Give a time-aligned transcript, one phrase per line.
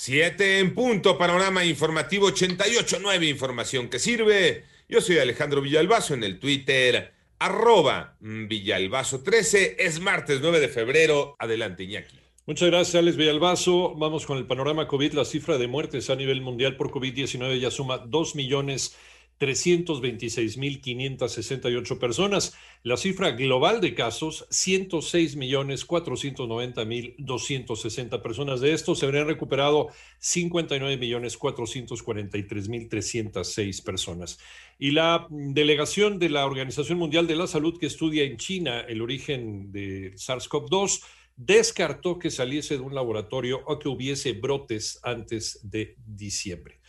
[0.00, 4.62] Siete en punto, panorama informativo 88.9, información que sirve.
[4.88, 9.74] Yo soy Alejandro Villalbazo en el Twitter arroba Villalbazo 13.
[9.76, 11.34] Es martes 9 de febrero.
[11.40, 12.16] Adelante, Iñaki.
[12.46, 13.96] Muchas gracias, Alex Villalbazo.
[13.96, 15.14] Vamos con el panorama COVID.
[15.14, 18.96] La cifra de muertes a nivel mundial por COVID-19 ya suma 2 millones
[19.38, 22.54] 326.568 personas.
[22.82, 28.60] La cifra global de casos, 106 millones 490 mil 260 personas.
[28.60, 29.88] De estos se habrían recuperado
[30.18, 34.38] 59 millones 443 mil 306 personas.
[34.78, 39.02] Y la delegación de la Organización Mundial de la Salud que estudia en China el
[39.02, 41.02] origen de SARS-CoV-2
[41.36, 46.80] descartó que saliese de un laboratorio o que hubiese brotes antes de diciembre.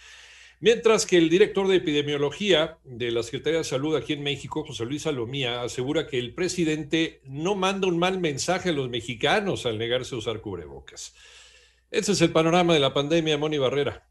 [0.62, 4.84] Mientras que el director de epidemiología de la Secretaría de Salud aquí en México, José
[4.84, 9.78] Luis Salomía, asegura que el presidente no manda un mal mensaje a los mexicanos al
[9.78, 11.16] negarse a usar cubrebocas.
[11.92, 14.09] Ese es el panorama de la pandemia, Moni Barrera.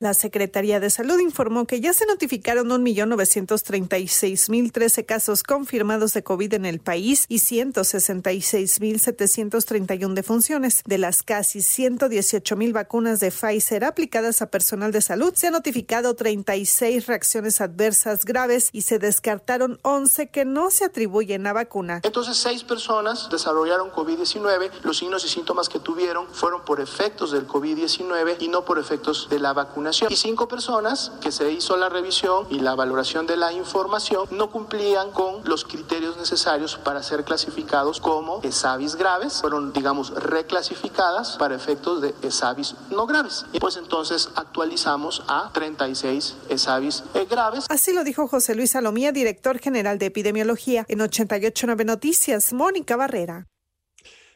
[0.00, 6.66] La Secretaría de Salud informó que ya se notificaron 1.936.013 casos confirmados de COVID en
[6.66, 10.84] el país y 166.731 defunciones.
[10.86, 16.14] De las casi 118.000 vacunas de Pfizer aplicadas a personal de salud, se han notificado
[16.14, 22.02] 36 reacciones adversas graves y se descartaron 11 que no se atribuyen a vacuna.
[22.04, 24.70] Entonces, seis personas desarrollaron COVID-19.
[24.84, 29.28] Los signos y síntomas que tuvieron fueron por efectos del COVID-19 y no por efectos
[29.28, 33.36] de la vacuna y cinco personas que se hizo la revisión y la valoración de
[33.36, 39.72] la información no cumplían con los criterios necesarios para ser clasificados como ESAVIS graves, fueron
[39.72, 43.46] digamos reclasificadas para efectos de ESAVIS no graves.
[43.52, 47.66] Y pues entonces actualizamos a 36 ESAVIS graves.
[47.68, 53.46] Así lo dijo José Luis Salomía, director general de epidemiología en 889 Noticias, Mónica Barrera.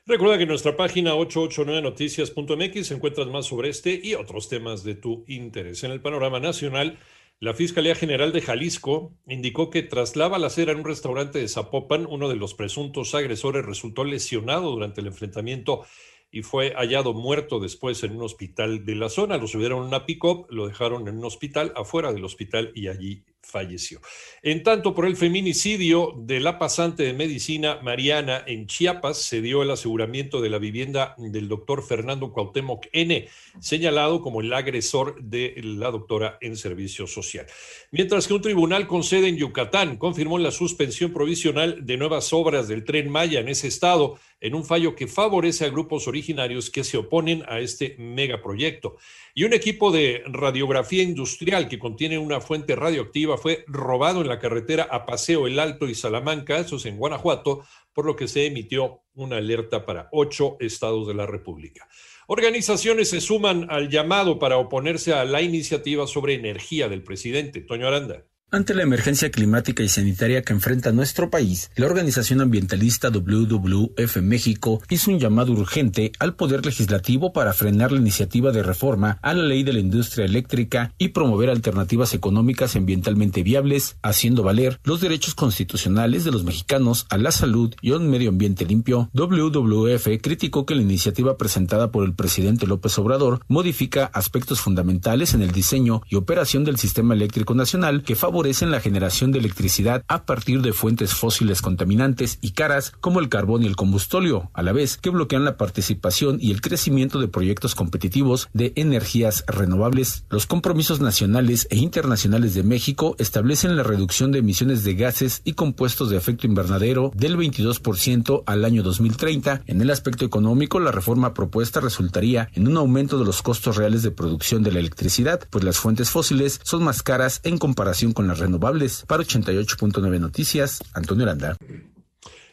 [0.04, 5.24] Recuerda que en nuestra página 889noticias.mx encuentras más sobre este y otros temas de tu
[5.28, 5.84] interés.
[5.84, 6.98] En el panorama nacional,
[7.38, 12.06] la Fiscalía General de Jalisco indicó que tras la balacera en un restaurante de Zapopan,
[12.06, 15.84] uno de los presuntos agresores resultó lesionado durante el enfrentamiento
[16.32, 19.36] y fue hallado muerto después en un hospital de la zona.
[19.36, 23.22] Lo subieron a una pick-up, lo dejaron en un hospital, afuera del hospital y allí
[23.42, 24.00] falleció.
[24.42, 29.62] En tanto, por el feminicidio de la pasante de medicina Mariana en Chiapas, se dio
[29.62, 33.28] el aseguramiento de la vivienda del doctor Fernando Cuauhtémoc N.,
[33.60, 37.46] señalado como el agresor de la doctora en servicio social.
[37.90, 42.68] Mientras que un tribunal con sede en Yucatán confirmó la suspensión provisional de nuevas obras
[42.68, 46.82] del tren Maya en ese estado, en un fallo que favorece a grupos originarios que
[46.82, 48.96] se oponen a este megaproyecto.
[49.34, 54.40] Y un equipo de radiografía industrial que contiene una fuente radioactiva fue robado en la
[54.40, 57.64] carretera a Paseo El Alto y Salamanca, eso es en Guanajuato,
[57.94, 61.88] por lo que se emitió una alerta para ocho estados de la República.
[62.26, 67.60] Organizaciones se suman al llamado para oponerse a la iniciativa sobre energía del presidente.
[67.60, 68.24] Toño Aranda.
[68.54, 74.82] Ante la emergencia climática y sanitaria que enfrenta nuestro país, la organización ambientalista WWF México
[74.90, 79.44] hizo un llamado urgente al Poder Legislativo para frenar la iniciativa de reforma a la
[79.44, 85.34] ley de la industria eléctrica y promover alternativas económicas ambientalmente viables, haciendo valer los derechos
[85.34, 89.08] constitucionales de los mexicanos a la salud y a un medio ambiente limpio.
[89.14, 95.40] WWF criticó que la iniciativa presentada por el presidente López Obrador modifica aspectos fundamentales en
[95.40, 100.02] el diseño y operación del sistema eléctrico nacional que favorece favorecen la generación de electricidad
[100.08, 104.64] a partir de fuentes fósiles contaminantes y caras como el carbón y el combustóleo, a
[104.64, 110.24] la vez que bloquean la participación y el crecimiento de proyectos competitivos de energías renovables.
[110.28, 115.52] Los compromisos nacionales e internacionales de México establecen la reducción de emisiones de gases y
[115.52, 119.62] compuestos de efecto invernadero del 22% al año 2030.
[119.66, 124.02] En el aspecto económico, la reforma propuesta resultaría en un aumento de los costos reales
[124.02, 128.26] de producción de la electricidad, pues las fuentes fósiles son más caras en comparación con
[128.26, 129.04] la renovables.
[129.06, 131.56] Para 88.9 Noticias, Antonio Aranda.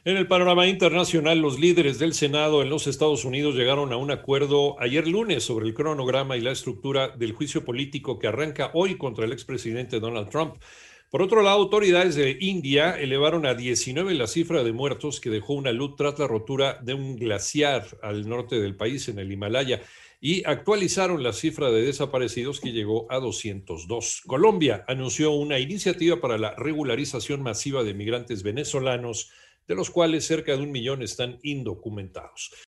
[0.05, 4.11] En el panorama internacional, los líderes del Senado en los Estados Unidos llegaron a un
[4.11, 8.97] acuerdo ayer lunes sobre el cronograma y la estructura del juicio político que arranca hoy
[8.97, 10.55] contra el expresidente Donald Trump.
[11.09, 15.53] Por otro lado, autoridades de India elevaron a 19 la cifra de muertos que dejó
[15.53, 19.81] una luz tras la rotura de un glaciar al norte del país, en el Himalaya.
[20.21, 24.23] Y actualizaron la cifra de desaparecidos que llegó a 202.
[24.27, 29.31] Colombia anunció una iniciativa para la regularización masiva de migrantes venezolanos,
[29.67, 32.51] de los cuales cerca de un millón están indocumentados.